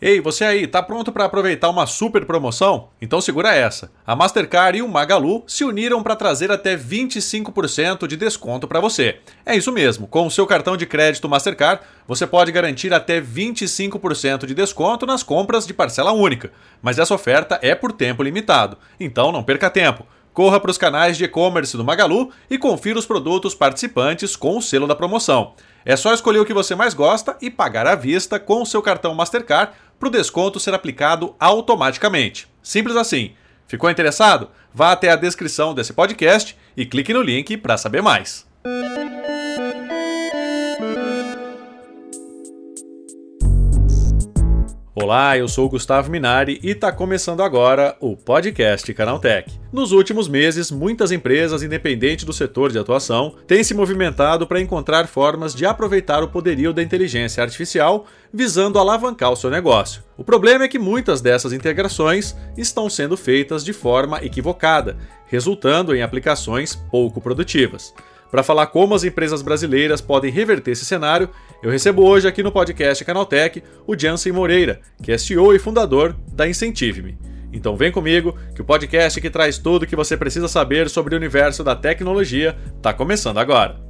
[0.00, 2.90] Ei, você aí, tá pronto para aproveitar uma super promoção?
[3.02, 3.90] Então segura essa.
[4.06, 9.18] A Mastercard e o Magalu se uniram para trazer até 25% de desconto para você.
[9.44, 14.46] É isso mesmo, com o seu cartão de crédito Mastercard, você pode garantir até 25%
[14.46, 16.52] de desconto nas compras de parcela única.
[16.80, 20.06] Mas essa oferta é por tempo limitado, então não perca tempo.
[20.32, 24.62] Corra para os canais de e-commerce do Magalu e confira os produtos participantes com o
[24.62, 25.54] selo da promoção.
[25.88, 28.82] É só escolher o que você mais gosta e pagar à vista com o seu
[28.82, 32.46] cartão Mastercard para o desconto ser aplicado automaticamente.
[32.62, 33.32] Simples assim.
[33.66, 34.50] Ficou interessado?
[34.74, 38.46] Vá até a descrição desse podcast e clique no link para saber mais.
[45.00, 49.48] Olá, eu sou o Gustavo Minari e está começando agora o podcast Canaltech.
[49.72, 55.06] Nos últimos meses, muitas empresas, independente do setor de atuação, têm se movimentado para encontrar
[55.06, 60.02] formas de aproveitar o poderio da inteligência artificial visando alavancar o seu negócio.
[60.16, 66.02] O problema é que muitas dessas integrações estão sendo feitas de forma equivocada, resultando em
[66.02, 67.94] aplicações pouco produtivas.
[68.30, 71.30] Para falar como as empresas brasileiras podem reverter esse cenário,
[71.62, 76.14] eu recebo hoje aqui no podcast Canaltech o Jansen Moreira, que é CEO e fundador
[76.30, 77.16] da Incentive-me.
[77.50, 81.14] Então vem comigo, que o podcast que traz tudo o que você precisa saber sobre
[81.14, 83.80] o universo da tecnologia está começando agora.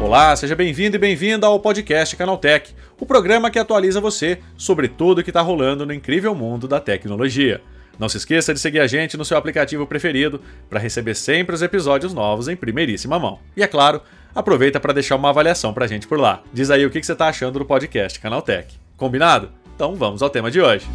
[0.00, 5.18] Olá, seja bem-vindo e bem-vinda ao podcast Canaltech, o programa que atualiza você sobre tudo
[5.18, 7.60] o que está rolando no incrível mundo da tecnologia.
[7.98, 11.62] Não se esqueça de seguir a gente no seu aplicativo preferido para receber sempre os
[11.62, 13.38] episódios novos em primeiríssima mão.
[13.56, 14.02] E é claro,
[14.34, 16.42] aproveita para deixar uma avaliação para a gente por lá.
[16.52, 18.74] Diz aí o que você está achando do podcast Canaltech.
[18.96, 19.50] Combinado?
[19.74, 20.86] Então vamos ao tema de hoje.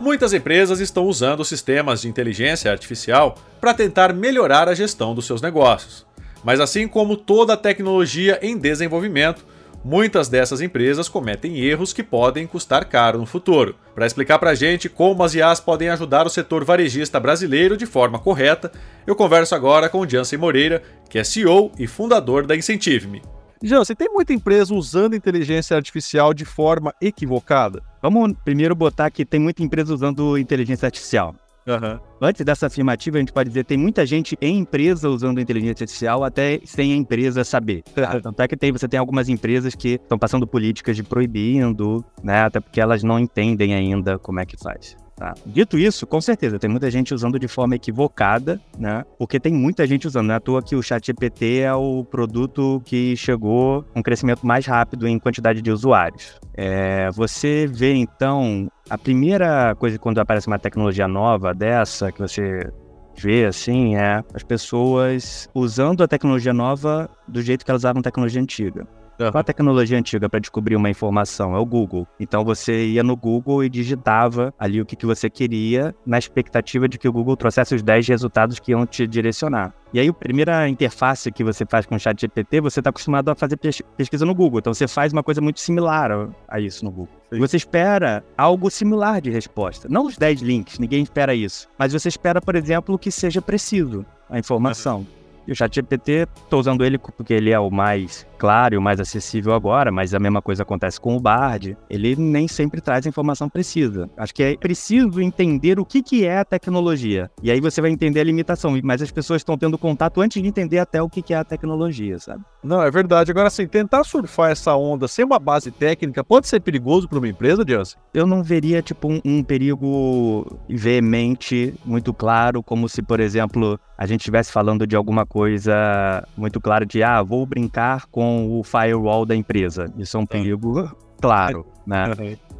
[0.00, 5.40] Muitas empresas estão usando sistemas de inteligência artificial para tentar melhorar a gestão dos seus
[5.40, 6.06] negócios.
[6.44, 9.44] Mas assim como toda tecnologia em desenvolvimento,
[9.84, 13.74] muitas dessas empresas cometem erros que podem custar caro no futuro.
[13.94, 17.86] Para explicar para a gente como as IAs podem ajudar o setor varejista brasileiro de
[17.86, 18.72] forma correta,
[19.06, 23.22] eu converso agora com o Jansen Moreira, que é CEO e fundador da Incentive-me.
[23.64, 27.80] Jansen, tem muita empresa usando inteligência artificial de forma equivocada?
[28.02, 31.36] Vamos primeiro botar que tem muita empresa usando inteligência artificial.
[31.66, 31.98] Uhum.
[32.20, 36.24] Antes dessa afirmativa, a gente pode dizer tem muita gente em empresa usando inteligência artificial
[36.24, 37.82] até sem a empresa saber.
[38.22, 42.42] Tanto é que tem, você tem algumas empresas que estão passando políticas de proibindo, né?
[42.42, 44.96] Até porque elas não entendem ainda como é que faz.
[45.22, 45.34] Tá?
[45.46, 49.04] Dito isso, com certeza, tem muita gente usando de forma equivocada, né?
[49.16, 50.26] Porque tem muita gente usando.
[50.26, 54.66] Não é à toa que o ChatGPT é o produto que chegou um crescimento mais
[54.66, 56.40] rápido em quantidade de usuários.
[56.54, 62.68] É, você vê, então, a primeira coisa quando aparece uma tecnologia nova dessa, que você
[63.16, 68.42] vê assim, é as pessoas usando a tecnologia nova do jeito que elas usavam tecnologia
[68.42, 68.88] antiga.
[69.30, 71.54] Qual a tecnologia antiga para descobrir uma informação?
[71.54, 72.06] É o Google.
[72.18, 76.88] Então você ia no Google e digitava ali o que, que você queria, na expectativa
[76.88, 79.74] de que o Google trouxesse os 10 resultados que iam te direcionar.
[79.92, 83.28] E aí, a primeira interface que você faz com o chat GPT, você está acostumado
[83.28, 84.58] a fazer pesquisa no Google.
[84.58, 87.14] Então, você faz uma coisa muito similar a isso no Google.
[87.30, 89.88] Você espera algo similar de resposta.
[89.90, 91.68] Não os 10 links, ninguém espera isso.
[91.78, 94.98] Mas você espera, por exemplo, que seja preciso a informação.
[95.00, 95.06] Uhum.
[95.46, 98.98] E o ChatGPT, estou usando ele porque ele é o mais claro e o mais
[98.98, 101.76] acessível agora, mas a mesma coisa acontece com o Bard.
[101.88, 104.10] Ele nem sempre traz a informação precisa.
[104.16, 107.30] Acho que é preciso entender o que, que é a tecnologia.
[107.40, 108.76] E aí você vai entender a limitação.
[108.82, 111.44] Mas as pessoas estão tendo contato antes de entender até o que, que é a
[111.44, 112.42] tecnologia, sabe?
[112.64, 113.30] Não, é verdade.
[113.30, 117.28] Agora, assim, tentar surfar essa onda sem uma base técnica pode ser perigoso para uma
[117.28, 118.00] empresa, Jansen?
[118.12, 124.06] Eu não veria, tipo, um, um perigo veemente, muito claro, como se, por exemplo, a
[124.06, 129.24] gente estivesse falando de alguma coisa muito clara de, ah, vou brincar com o firewall
[129.24, 129.92] da empresa.
[129.96, 132.04] Isso é um perigo claro, né?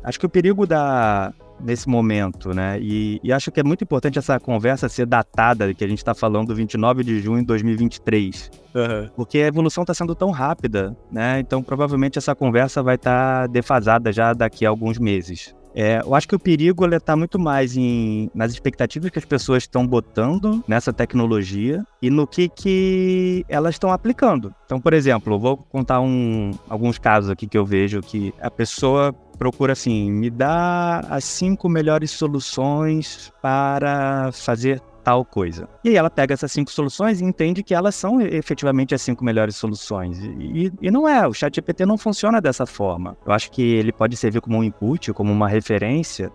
[0.04, 2.78] Acho que o perigo da, nesse momento, né?
[2.80, 6.14] E, e, acho que é muito importante essa conversa ser datada, que a gente está
[6.14, 8.50] falando 29 de junho de 2023.
[8.74, 9.10] Uhum.
[9.14, 11.40] Porque a evolução está sendo tão rápida, né?
[11.40, 15.54] Então provavelmente essa conversa vai estar tá defasada já daqui a alguns meses.
[15.74, 19.62] É, eu acho que o perigo está muito mais em, nas expectativas que as pessoas
[19.62, 24.54] estão botando nessa tecnologia e no que, que elas estão aplicando.
[24.66, 29.14] Então, por exemplo, vou contar um, alguns casos aqui que eu vejo que a pessoa
[29.38, 35.68] procura assim, me dá as cinco melhores soluções para fazer tal coisa.
[35.84, 39.24] E aí ela pega essas cinco soluções e entende que elas são efetivamente as cinco
[39.24, 40.18] melhores soluções.
[40.18, 43.16] E, e não é, o chat GPT não funciona dessa forma.
[43.26, 46.30] Eu acho que ele pode servir como um input, como uma referência,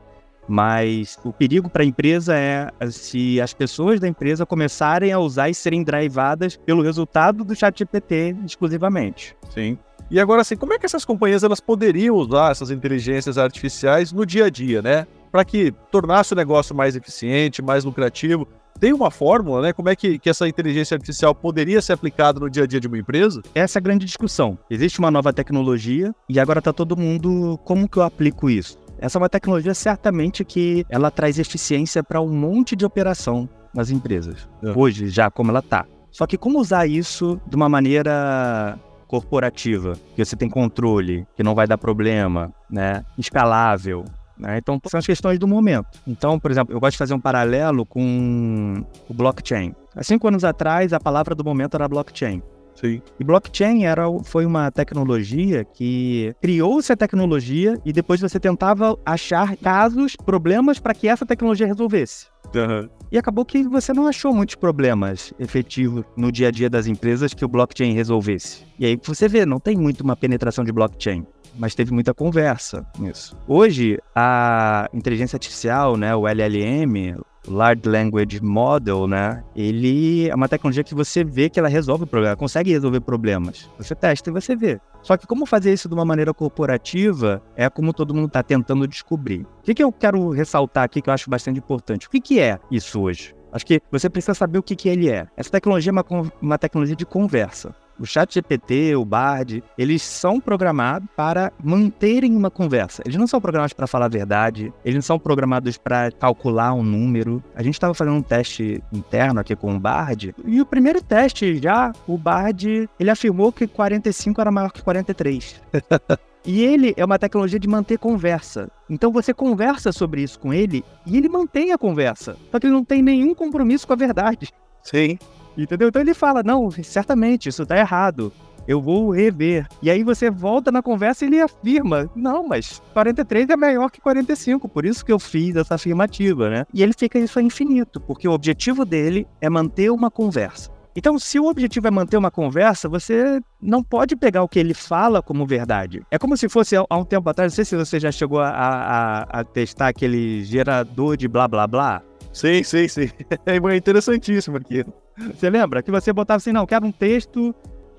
[0.48, 5.50] Mas o perigo para a empresa é se as pessoas da empresa começarem a usar
[5.50, 9.36] e serem drivadas pelo resultado do chat GPT exclusivamente.
[9.50, 9.78] Sim.
[10.10, 14.26] E agora, assim, como é que essas companhias elas poderiam usar essas inteligências artificiais no
[14.26, 15.06] dia a dia, né?
[15.32, 18.48] Para que tornasse o negócio mais eficiente, mais lucrativo.
[18.80, 19.74] Tem uma fórmula, né?
[19.74, 22.88] Como é que, que essa inteligência artificial poderia ser aplicada no dia a dia de
[22.88, 23.42] uma empresa?
[23.56, 24.58] Essa é a grande discussão.
[24.70, 27.60] Existe uma nova tecnologia e agora está todo mundo.
[27.64, 28.78] Como que eu aplico isso?
[29.00, 33.90] Essa é uma tecnologia certamente que ela traz eficiência para um monte de operação nas
[33.90, 34.48] empresas.
[34.64, 34.72] É.
[34.76, 35.86] Hoje, já como ela está.
[36.12, 41.56] Só que como usar isso de uma maneira corporativa, que você tem controle, que não
[41.56, 43.04] vai dar problema, né?
[43.18, 44.04] Escalável.
[44.40, 44.58] Né?
[44.58, 46.00] Então, são as questões do momento.
[46.08, 49.74] Então, por exemplo, eu gosto de fazer um paralelo com o blockchain.
[49.96, 52.42] Há cinco anos atrás, a palavra do momento era blockchain.
[52.80, 53.02] Sim.
[53.20, 59.58] E blockchain era, foi uma tecnologia que criou-se a tecnologia e depois você tentava achar
[59.58, 62.28] casos, problemas para que essa tecnologia resolvesse.
[62.54, 62.88] Uhum.
[63.12, 67.34] E acabou que você não achou muitos problemas efetivos no dia a dia das empresas
[67.34, 68.64] que o blockchain resolvesse.
[68.78, 71.26] E aí você vê, não tem muito uma penetração de blockchain
[71.58, 73.36] mas teve muita conversa nisso.
[73.48, 77.18] Hoje, a inteligência artificial, né, o LLM,
[77.48, 79.44] Large Language Model, né?
[79.56, 83.70] Ele é uma tecnologia que você vê que ela resolve problemas, consegue resolver problemas.
[83.78, 84.80] Você testa e você vê.
[85.02, 88.88] Só que como fazer isso de uma maneira corporativa é como todo mundo está tentando
[88.88, 89.44] descobrir.
[89.44, 92.08] O que, que eu quero ressaltar aqui que eu acho bastante importante?
[92.08, 93.34] O que, que é isso hoje?
[93.52, 95.26] Acho que você precisa saber o que, que ele é.
[95.38, 96.06] Essa tecnologia é uma,
[96.42, 97.74] uma tecnologia de conversa.
[98.00, 103.02] O chat GPT, o Bard, eles são programados para manterem uma conversa.
[103.06, 106.84] Eles não são programados para falar a verdade, eles não são programados para calcular um
[106.84, 107.44] número.
[107.56, 111.58] A gente estava fazendo um teste interno aqui com o Bard, e o primeiro teste
[111.58, 115.62] já, o Bard, ele afirmou que 45 era maior que 43.
[116.48, 118.72] E ele é uma tecnologia de manter conversa.
[118.90, 122.38] Então você conversa sobre isso com ele e ele mantém a conversa.
[122.50, 124.54] Só que ele não tem nenhum compromisso com a verdade.
[124.82, 125.20] Sim.
[125.58, 125.90] Entendeu?
[125.90, 128.32] Então ele fala: não, certamente, isso tá errado.
[128.68, 129.66] Eu vou rever.
[129.82, 134.02] E aí você volta na conversa e ele afirma: não, mas 43 é maior que
[134.02, 136.66] 45, por isso que eu fiz essa afirmativa, né?
[136.74, 140.76] E ele fica isso infinito, porque o objetivo dele é manter uma conversa.
[140.98, 144.74] Então, se o objetivo é manter uma conversa, você não pode pegar o que ele
[144.74, 146.02] fala como verdade.
[146.10, 148.50] É como se fosse há um tempo atrás, não sei se você já chegou a,
[148.50, 152.02] a, a testar aquele gerador de blá blá blá.
[152.34, 153.12] Sim, sim, sim.
[153.46, 154.92] É interessantíssimo aquilo.
[155.34, 155.82] Você lembra?
[155.82, 157.54] Que você botava assim, não, quero um texto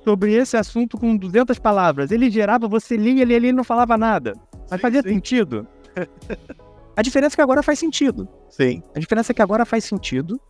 [0.05, 2.11] sobre esse assunto com 200 palavras.
[2.11, 4.35] Ele gerava, você lia, ele, ele não falava nada.
[4.71, 5.09] Mas sim, fazia sim.
[5.09, 5.67] sentido.
[6.97, 8.29] A diferença é que agora faz sentido.
[8.51, 8.83] Sim.
[8.95, 10.41] A diferença é que agora faz sentido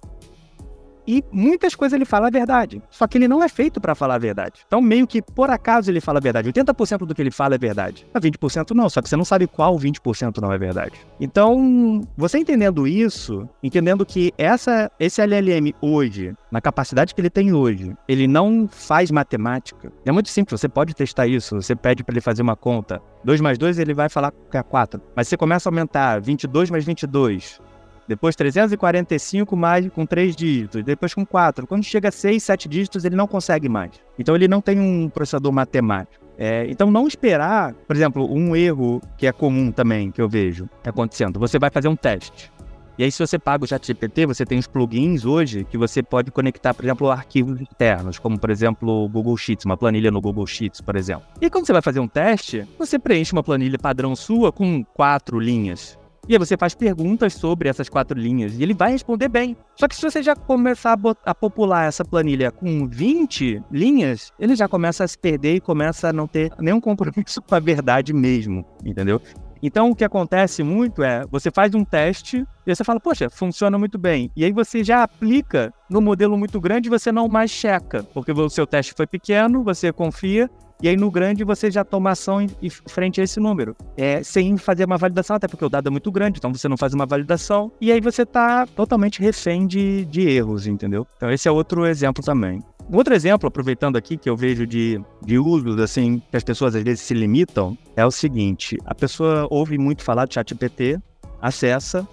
[1.09, 2.83] e muitas coisas ele fala a verdade.
[2.91, 4.61] Só que ele não é feito para falar a verdade.
[4.67, 6.53] Então, meio que por acaso ele fala a verdade.
[6.53, 8.07] 80% do que ele fala é verdade.
[8.13, 10.93] Mas 20% não, só que você não sabe qual 20% não é verdade.
[11.19, 17.55] Então, você entendendo isso, entendendo que essa, esse LLM hoje, na capacidade que ele tem
[17.55, 19.91] hoje, ele não faz matemática.
[20.05, 21.57] É muito simples, você pode testar isso.
[21.57, 23.01] Você pede para ele fazer uma conta.
[23.25, 25.01] 2 mais 2 ele vai falar que é 4.
[25.17, 27.63] Mas você começa a aumentar 22 mais 22,
[28.09, 31.67] depois 345 mais com 3 dígitos, depois com 4.
[31.67, 33.93] Quando chega a 6, 7 dígitos, ele não consegue mais.
[34.19, 36.27] Então ele não tem um processador matemático.
[36.39, 40.69] É, então não esperar, por exemplo, um erro que é comum também, que eu vejo
[40.87, 41.39] acontecendo.
[41.39, 42.51] Você vai fazer um teste.
[42.97, 46.33] E aí, se você paga o ChatGPT, você tem os plugins hoje que você pode
[46.33, 50.45] conectar, por exemplo, arquivos externos, como, por exemplo, o Google Sheets, uma planilha no Google
[50.49, 51.23] Sheets, por exemplo.
[51.41, 55.39] E quando você vai fazer um teste, você preenche uma planilha padrão sua com quatro
[55.39, 55.97] linhas.
[56.29, 59.57] E aí você faz perguntas sobre essas quatro linhas e ele vai responder bem.
[59.75, 64.55] Só que se você já começar a, a popular essa planilha com 20 linhas, ele
[64.55, 68.13] já começa a se perder e começa a não ter nenhum compromisso com a verdade
[68.13, 69.23] mesmo, entendeu?
[69.63, 73.79] Então, o que acontece muito é, você faz um teste e você fala, poxa, funciona
[73.79, 74.31] muito bem.
[74.37, 78.33] E aí você já aplica no modelo muito grande e você não mais checa, porque
[78.33, 80.49] o seu teste foi pequeno, você confia
[80.83, 83.77] e aí no grande você já toma ação em, frente a esse número.
[83.97, 86.77] É, sem fazer uma validação, até porque o dado é muito grande, então você não
[86.77, 87.73] faz uma validação.
[87.81, 91.07] E aí você está totalmente refém de, de erros, entendeu?
[91.17, 92.63] Então esse é outro exemplo também.
[92.91, 96.83] Outro exemplo, aproveitando aqui, que eu vejo de, de usos, assim, que as pessoas às
[96.83, 100.99] vezes se limitam, é o seguinte: a pessoa ouve muito falar de ChatGPT,
[101.43, 102.09] acessa,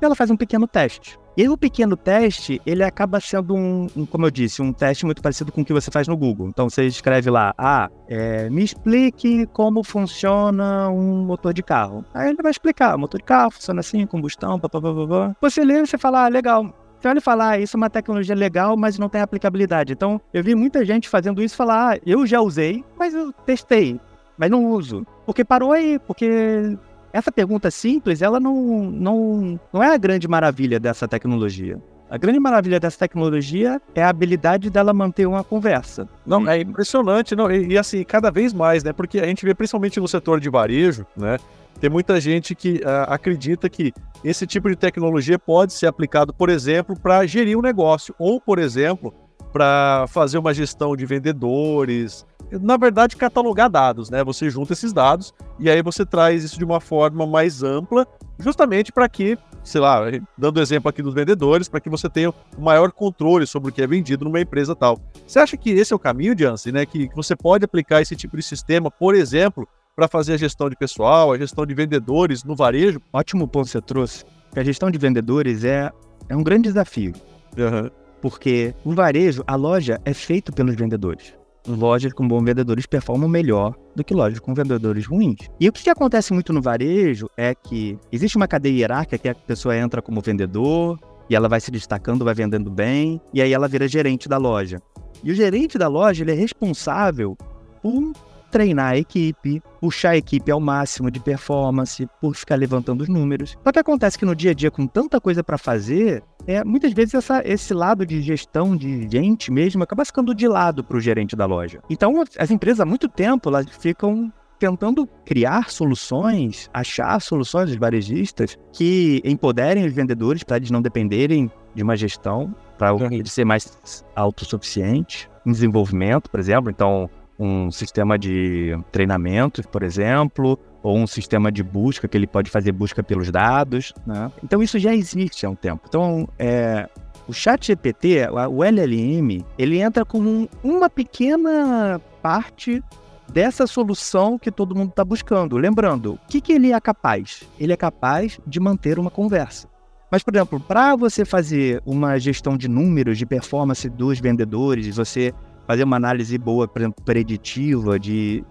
[0.00, 1.18] e ela faz um pequeno teste.
[1.38, 5.22] E o pequeno teste, ele acaba sendo um, um, como eu disse, um teste muito
[5.22, 6.48] parecido com o que você faz no Google.
[6.48, 12.04] Então você escreve lá, ah, é, me explique como funciona um motor de carro.
[12.12, 15.36] Aí ele vai explicar, motor de carro funciona assim, combustão, papapá.
[15.40, 17.88] Você lê e você fala, ah, legal, você olha e fala, ah, isso é uma
[17.88, 19.92] tecnologia legal, mas não tem aplicabilidade.
[19.92, 24.00] Então, eu vi muita gente fazendo isso falar, ah, eu já usei, mas eu testei,
[24.36, 25.06] mas não uso.
[25.24, 26.76] Porque parou aí, porque
[27.12, 31.80] essa pergunta simples, ela não, não, não é a grande maravilha dessa tecnologia.
[32.10, 36.08] A grande maravilha dessa tecnologia é a habilidade dela manter uma conversa.
[36.24, 38.94] Não, é impressionante, não, e, e, assim, cada vez mais, né?
[38.94, 41.36] Porque a gente vê principalmente no setor de varejo, né?
[41.78, 43.92] Tem muita gente que uh, acredita que
[44.24, 48.58] esse tipo de tecnologia pode ser aplicado, por exemplo, para gerir um negócio, ou, por
[48.58, 49.14] exemplo,
[49.58, 52.24] para fazer uma gestão de vendedores.
[52.62, 54.22] Na verdade, catalogar dados, né?
[54.22, 58.06] Você junta esses dados e aí você traz isso de uma forma mais ampla,
[58.38, 60.00] justamente para que, sei lá,
[60.38, 63.82] dando exemplo aqui dos vendedores, para que você tenha um maior controle sobre o que
[63.82, 64.96] é vendido numa empresa tal.
[65.26, 66.86] Você acha que esse é o caminho, Jansen, né?
[66.86, 70.70] Que, que você pode aplicar esse tipo de sistema, por exemplo, para fazer a gestão
[70.70, 73.02] de pessoal, a gestão de vendedores no varejo?
[73.12, 74.24] Ótimo ponto você trouxe.
[74.54, 75.90] A gestão de vendedores é,
[76.28, 77.12] é um grande desafio.
[77.56, 77.90] Uhum.
[78.20, 81.34] Porque o varejo, a loja é feito pelos vendedores.
[81.66, 85.48] Lojas com bons vendedores performam melhor do que lojas com vendedores ruins.
[85.60, 89.34] E o que, acontece muito no varejo é que existe uma cadeia hierárquica que a
[89.34, 90.98] pessoa entra como vendedor
[91.28, 94.80] e ela vai se destacando, vai vendendo bem, e aí ela vira gerente da loja.
[95.22, 97.36] E o gerente da loja ele é responsável
[97.82, 98.12] por
[98.50, 103.56] treinar a equipe, puxar a equipe ao máximo de performance, por ficar levantando os números.
[103.62, 106.92] Só que acontece que no dia a dia, com tanta coisa para fazer, é, muitas
[106.92, 111.00] vezes essa, esse lado de gestão de gente mesmo acaba ficando de lado para o
[111.00, 111.80] gerente da loja.
[111.90, 118.58] Então, as empresas há muito tempo elas ficam tentando criar soluções, achar soluções dos varejistas
[118.72, 124.04] que empoderem os vendedores para eles não dependerem de uma gestão, para eles ser mais
[124.16, 126.70] autossuficientes em desenvolvimento, por exemplo.
[126.70, 132.50] Então, um sistema de treinamento, por exemplo, ou um sistema de busca que ele pode
[132.50, 133.94] fazer busca pelos dados.
[134.06, 134.30] Né?
[134.42, 135.84] Então isso já existe há um tempo.
[135.88, 136.88] Então é,
[137.28, 142.82] o Chat GPT, o LLM, ele entra como uma pequena parte
[143.30, 145.56] dessa solução que todo mundo está buscando.
[145.56, 147.42] Lembrando, o que, que ele é capaz?
[147.60, 149.68] Ele é capaz de manter uma conversa.
[150.10, 155.34] Mas, por exemplo, para você fazer uma gestão de números, de performance dos vendedores, você
[155.68, 158.42] fazer uma análise boa, por exemplo, preditiva de.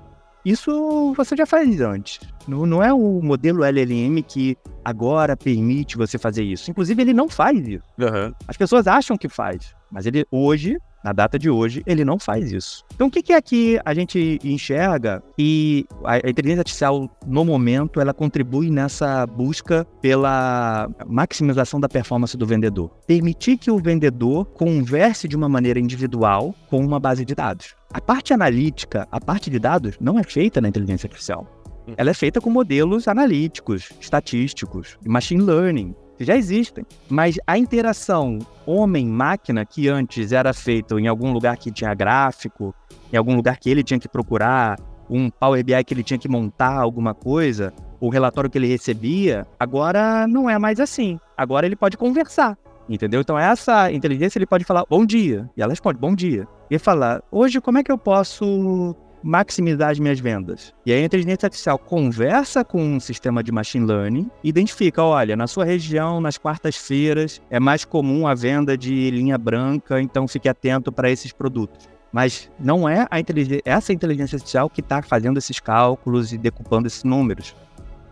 [0.46, 2.20] Isso você já faz antes.
[2.48, 4.56] Não, não é o modelo LLM que
[4.86, 6.70] agora permite você fazer isso.
[6.70, 7.84] Inclusive, ele não faz isso.
[8.00, 8.32] Uhum.
[8.48, 12.52] As pessoas acham que faz, mas ele hoje na data de hoje, ele não faz
[12.52, 12.84] isso.
[12.94, 18.02] Então, o que, que é que a gente enxerga e a inteligência artificial, no momento,
[18.02, 22.92] ela contribui nessa busca pela maximização da performance do vendedor?
[23.08, 27.74] Permitir que o vendedor converse de uma maneira individual com uma base de dados.
[27.94, 31.48] A parte analítica, a parte de dados, não é feita na inteligência artificial.
[31.88, 31.94] Hum.
[31.96, 36.86] Ela é feita com modelos analíticos, estatísticos, machine learning já existem.
[37.10, 42.74] Mas a interação homem-máquina, que antes era feita em algum lugar que tinha gráfico,
[43.12, 44.78] em algum lugar que ele tinha que procurar,
[45.10, 49.48] um Power BI que ele tinha que montar alguma coisa, o relatório que ele recebia,
[49.60, 51.20] agora não é mais assim.
[51.38, 52.58] Agora ele pode conversar.
[52.90, 53.20] Entendeu?
[53.20, 55.50] Então, essa inteligência ele pode falar bom dia.
[55.58, 56.48] E ela responde bom dia.
[56.70, 60.74] E falar, hoje como é que eu posso maximizar as minhas vendas.
[60.86, 65.48] E aí a inteligência artificial conversa com um sistema de machine learning, identifica, olha, na
[65.48, 70.92] sua região, nas quartas-feiras, é mais comum a venda de linha branca, então fique atento
[70.92, 71.90] para esses produtos.
[72.12, 77.04] Mas não é inteligência, essa inteligência artificial que está fazendo esses cálculos e decupando esses
[77.04, 77.56] números.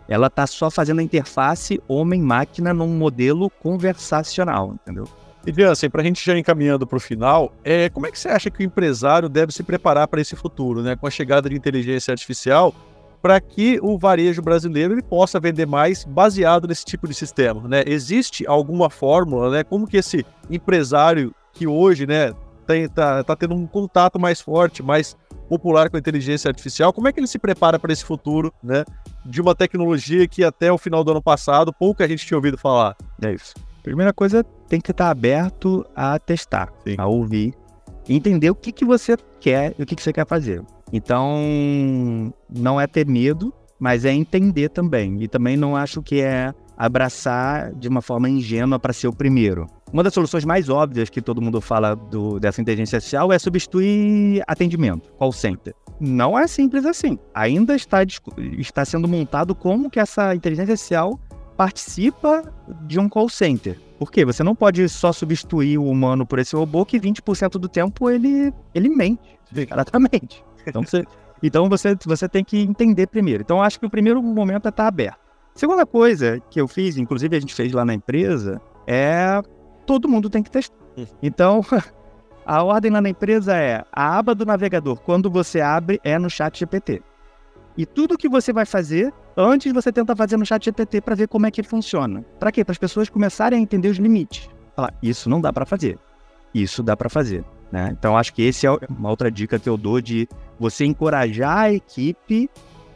[0.08, 5.08] Ela está só fazendo a interface homem-máquina num modelo conversacional, entendeu?
[5.46, 8.28] E Jansen, para a gente já encaminhando para o final, é, como é que você
[8.28, 10.96] acha que o empresário deve se preparar para esse futuro, né?
[10.96, 12.74] Com a chegada de inteligência artificial,
[13.22, 17.84] para que o varejo brasileiro ele possa vender mais baseado nesse tipo de sistema, né?
[17.86, 19.62] Existe alguma fórmula, né?
[19.62, 22.32] Como que esse empresário que hoje, né,
[22.92, 25.16] tá, tá tendo um contato mais forte, mais
[25.48, 28.84] popular com a inteligência artificial, como é que ele se prepara para esse futuro, né?
[29.24, 32.96] De uma tecnologia que até o final do ano passado pouca gente tinha ouvido falar.
[33.22, 33.54] É isso.
[33.86, 36.96] Primeira coisa, tem que estar aberto a testar, Sim.
[36.98, 37.54] a ouvir,
[38.08, 40.60] entender o que, que você quer e o que, que você quer fazer.
[40.92, 45.22] Então, não é ter medo, mas é entender também.
[45.22, 49.68] E também não acho que é abraçar de uma forma ingênua para ser o primeiro.
[49.92, 54.42] Uma das soluções mais óbvias que todo mundo fala do, dessa inteligência artificial é substituir
[54.48, 55.72] atendimento, call center.
[56.00, 57.16] Não é simples assim.
[57.32, 58.00] Ainda está,
[58.58, 61.20] está sendo montado como que essa inteligência artificial
[61.56, 62.42] participa
[62.82, 63.78] de um call center.
[63.98, 64.24] Por quê?
[64.24, 68.52] Você não pode só substituir o humano por esse robô que 20% do tempo ele,
[68.74, 70.44] ele mente, exatamente.
[70.66, 71.04] Então você,
[71.42, 73.42] então você, você tem que entender primeiro.
[73.42, 75.18] Então acho que o primeiro momento é estar aberto.
[75.54, 79.40] Segunda coisa que eu fiz, inclusive a gente fez lá na empresa, é
[79.86, 80.76] todo mundo tem que testar.
[80.98, 81.06] Hum.
[81.22, 81.64] Então,
[82.44, 86.28] a ordem lá na empresa é a aba do navegador, quando você abre, é no
[86.28, 87.02] chat GPT.
[87.76, 91.28] E tudo que você vai fazer, antes você tenta fazer no chat GPT para ver
[91.28, 92.24] como é que ele funciona.
[92.38, 92.64] Para quê?
[92.64, 94.48] Para as pessoas começarem a entender os limites.
[94.74, 95.98] Falar, isso não dá para fazer.
[96.54, 97.44] Isso dá para fazer.
[97.70, 97.94] Né?
[97.98, 100.26] Então, acho que esse é uma outra dica que eu dou de
[100.58, 102.48] você encorajar a equipe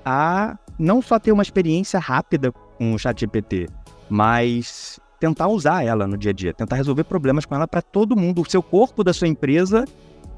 [0.05, 3.69] a não só ter uma experiência rápida com o chat GPT,
[4.09, 8.17] mas tentar usar ela no dia a dia, tentar resolver problemas com ela para todo
[8.17, 9.85] mundo, o seu corpo da sua empresa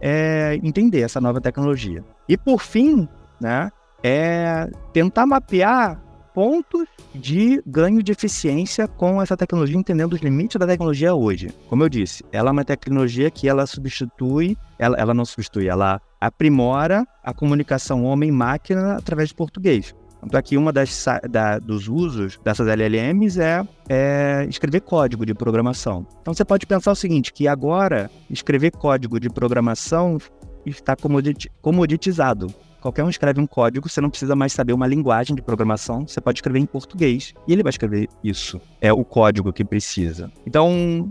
[0.01, 2.05] é, entender essa nova tecnologia.
[2.29, 3.09] E por fim,
[3.41, 3.71] né,
[4.03, 6.01] é tentar mapear
[6.35, 11.51] pontos de ganho de eficiência com essa tecnologia, entendendo os limites da tecnologia hoje.
[11.69, 16.01] Como eu disse, ela é uma tecnologia que ela substitui, ela, ela não substitui, ela
[16.21, 19.95] aprimora a comunicação homem-máquina através de português.
[20.23, 25.35] Tanto é que uma das da, dos usos dessas LLMs é, é, escrever código de
[25.35, 26.07] programação.
[26.21, 30.19] Então você pode pensar o seguinte, que agora escrever código de programação
[30.65, 32.55] está comodit, comoditizado.
[32.83, 36.21] Qualquer um escreve um código, você não precisa mais saber uma linguagem de programação, você
[36.21, 38.61] pode escrever em português e ele vai escrever isso.
[38.81, 40.33] É o código que precisa.
[40.45, 41.09] Então,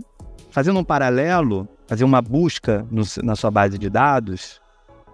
[0.50, 4.60] fazendo um paralelo, fazer uma busca no, na sua base de dados,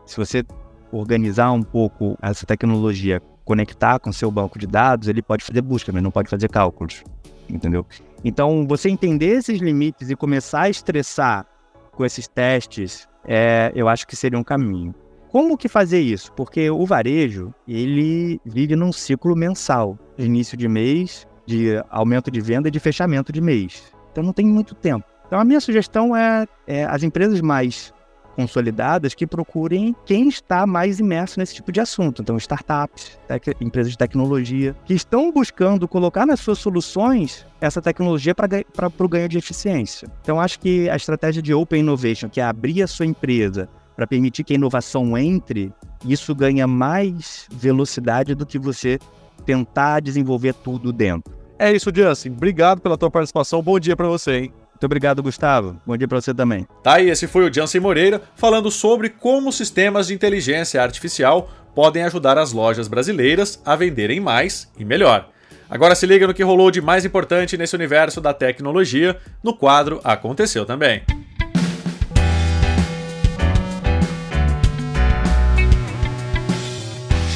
[0.05, 0.45] se você
[0.91, 5.93] organizar um pouco essa tecnologia conectar com seu banco de dados, ele pode fazer busca,
[5.93, 7.05] mas não pode fazer cálculos,
[7.49, 7.87] entendeu?
[8.25, 11.47] Então, você entender esses limites e começar a estressar
[11.93, 14.93] com esses testes, é, eu acho que seria um caminho.
[15.31, 16.33] Como que fazer isso?
[16.33, 22.41] Porque o varejo, ele vive num ciclo mensal, de início de mês, de aumento de
[22.41, 23.93] venda e de fechamento de mês.
[24.11, 25.05] Então não tem muito tempo.
[25.27, 27.93] Então a minha sugestão é, é as empresas mais
[28.39, 32.23] consolidadas que procurem quem está mais imerso nesse tipo de assunto.
[32.23, 33.19] Então, startups,
[33.61, 39.29] empresas de tecnologia, que estão buscando colocar nas suas soluções essa tecnologia para o ganho
[39.29, 40.09] de eficiência.
[40.23, 44.07] Então, acho que a estratégia de Open Innovation, que é abrir a sua empresa para
[44.07, 45.73] permitir que a inovação entre,
[46.07, 48.97] isso ganha mais velocidade do que você
[49.45, 51.37] tentar desenvolver tudo dentro.
[51.59, 52.29] É isso, Justin.
[52.29, 53.61] Obrigado pela tua participação.
[53.61, 54.53] Bom dia para você, hein?
[54.71, 55.81] Muito obrigado, Gustavo.
[55.85, 56.65] Bom dia para você também.
[56.81, 62.05] Tá, e esse foi o Jansen Moreira falando sobre como sistemas de inteligência artificial podem
[62.05, 65.29] ajudar as lojas brasileiras a venderem mais e melhor.
[65.69, 70.01] Agora se liga no que rolou de mais importante nesse universo da tecnologia no quadro
[70.05, 71.03] Aconteceu também.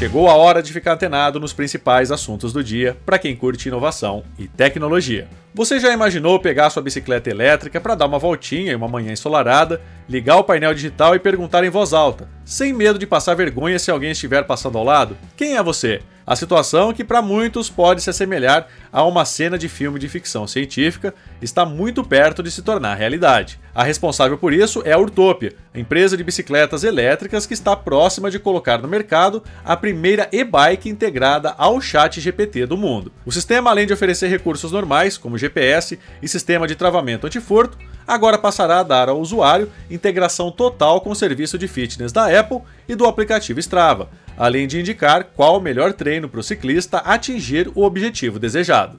[0.03, 4.25] Chegou a hora de ficar antenado nos principais assuntos do dia para quem curte inovação
[4.37, 5.29] e tecnologia.
[5.55, 9.83] Você já imaginou pegar sua bicicleta elétrica para dar uma voltinha em uma manhã ensolarada,
[10.09, 13.91] ligar o painel digital e perguntar em voz alta, sem medo de passar vergonha se
[13.91, 15.15] alguém estiver passando ao lado?
[15.37, 16.01] Quem é você?
[16.25, 20.47] A situação, que para muitos pode se assemelhar a uma cena de filme de ficção
[20.47, 23.59] científica, está muito perto de se tornar realidade.
[23.75, 28.31] A responsável por isso é a Urtopia, a empresa de bicicletas elétricas que está próxima
[28.31, 33.11] de colocar no mercado a primeira e-bike integrada ao chat GPT do mundo.
[33.27, 37.77] O sistema, além de oferecer recursos normais, como GPS e sistema de travamento antifurto,
[38.07, 42.61] agora passará a dar ao usuário integração total com o serviço de fitness da Apple
[42.89, 47.71] e do aplicativo Strava, além de indicar qual o melhor treino para o ciclista atingir
[47.75, 48.99] o objetivo desejado.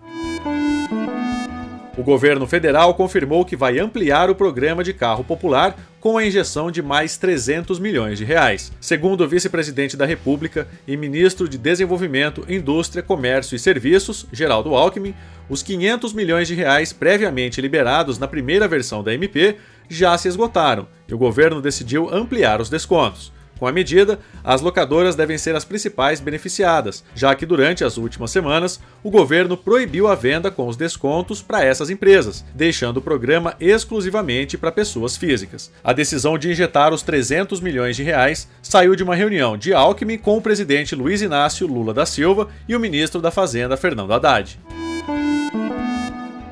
[1.96, 6.70] O governo federal confirmou que vai ampliar o programa de carro popular com a injeção
[6.70, 8.74] de mais 300 milhões de reais.
[8.82, 15.16] Segundo o vice-presidente da República e ministro de Desenvolvimento, Indústria, Comércio e Serviços, Geraldo Alckmin,
[15.48, 19.56] os 500 milhões de reais previamente liberados na primeira versão da MP
[19.88, 23.32] já se esgotaram e o governo decidiu ampliar os descontos.
[23.64, 28.30] Com a medida, as locadoras devem ser as principais beneficiadas, já que durante as últimas
[28.30, 33.56] semanas o governo proibiu a venda com os descontos para essas empresas, deixando o programa
[33.62, 35.72] exclusivamente para pessoas físicas.
[35.82, 40.18] A decisão de injetar os 300 milhões de reais saiu de uma reunião de Alckmin
[40.18, 44.60] com o presidente Luiz Inácio Lula da Silva e o ministro da Fazenda Fernando Haddad.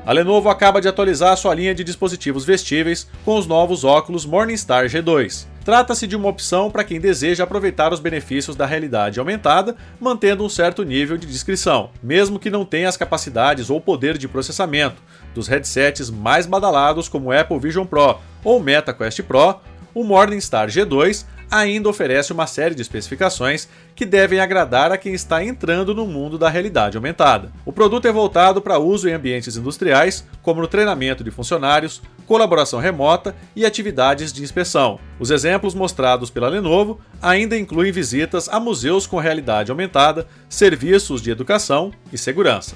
[0.04, 4.86] A Lenovo acaba de atualizar sua linha de dispositivos vestíveis com os novos óculos Morningstar
[4.86, 5.46] G2.
[5.64, 10.48] Trata-se de uma opção para quem deseja aproveitar os benefícios da realidade aumentada, mantendo um
[10.48, 15.00] certo nível de discrição, mesmo que não tenha as capacidades ou poder de processamento
[15.32, 19.60] dos headsets mais badalados como o Apple Vision Pro ou Meta Quest Pro.
[19.94, 25.44] O Morningstar G2 ainda oferece uma série de especificações que devem agradar a quem está
[25.44, 27.52] entrando no mundo da realidade aumentada.
[27.66, 32.80] O produto é voltado para uso em ambientes industriais, como no treinamento de funcionários, colaboração
[32.80, 34.98] remota e atividades de inspeção.
[35.20, 41.30] Os exemplos mostrados pela Lenovo ainda incluem visitas a museus com realidade aumentada, serviços de
[41.30, 42.74] educação e segurança.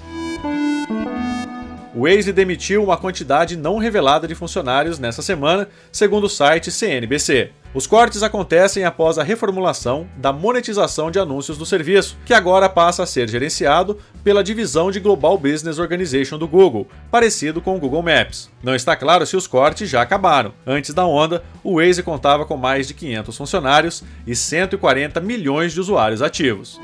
[1.95, 7.53] O Waze demitiu uma quantidade não revelada de funcionários nessa semana, segundo o site CNBC.
[7.77, 13.03] Os cortes acontecem após a reformulação da monetização de anúncios do serviço, que agora passa
[13.03, 18.01] a ser gerenciado pela divisão de Global Business Organization do Google, parecido com o Google
[18.01, 18.49] Maps.
[18.63, 20.55] Não está claro se os cortes já acabaram.
[20.67, 25.81] Antes da onda, o Waze contava com mais de 500 funcionários e 140 milhões de
[25.81, 26.81] usuários ativos.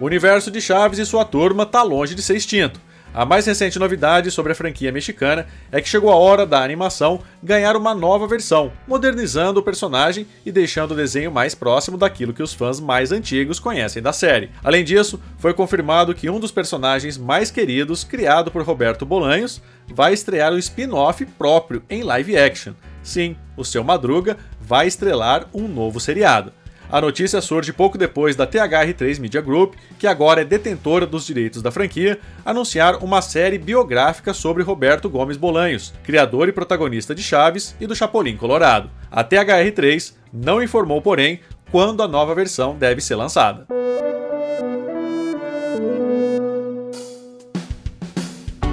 [0.00, 2.80] O universo de Chaves e sua turma está longe de ser extinto.
[3.16, 7.22] A mais recente novidade sobre a franquia mexicana é que chegou a hora da animação
[7.42, 12.42] ganhar uma nova versão, modernizando o personagem e deixando o desenho mais próximo daquilo que
[12.42, 14.50] os fãs mais antigos conhecem da série.
[14.62, 20.12] Além disso, foi confirmado que um dos personagens mais queridos, criado por Roberto Bolanhos, vai
[20.12, 22.74] estrear um spin-off próprio em live action.
[23.02, 26.52] Sim, o seu Madruga vai estrelar um novo seriado.
[26.90, 31.60] A notícia surge pouco depois da THR3 Media Group, que agora é detentora dos direitos
[31.60, 37.74] da franquia, anunciar uma série biográfica sobre Roberto Gomes Bolanhos, criador e protagonista de Chaves
[37.80, 38.90] e do Chapolin Colorado.
[39.10, 43.66] A THR3 não informou, porém, quando a nova versão deve ser lançada.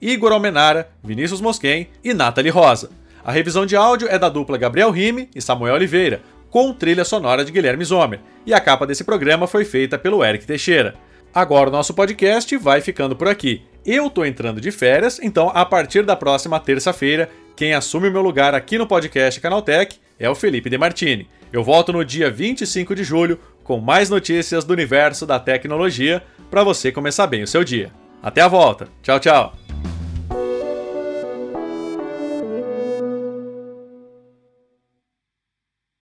[0.00, 2.90] Igor Almenara, Vinícius Mosquen e Nathalie Rosa.
[3.24, 7.44] A revisão de áudio é da dupla Gabriel Rime e Samuel Oliveira, com trilha sonora
[7.44, 10.94] de Guilherme Zomer, e a capa desse programa foi feita pelo Eric Teixeira.
[11.32, 13.62] Agora o nosso podcast vai ficando por aqui.
[13.86, 18.22] Eu tô entrando de férias, então a partir da próxima terça-feira, quem assume o meu
[18.22, 21.28] lugar aqui no podcast Canaltech é o Felipe De Martini.
[21.52, 26.64] Eu volto no dia 25 de julho com mais notícias do universo da tecnologia para
[26.64, 27.92] você começar bem o seu dia.
[28.22, 28.88] Até a volta.
[29.02, 29.54] Tchau, tchau.